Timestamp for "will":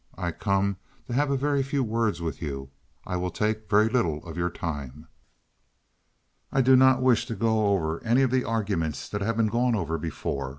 3.17-3.29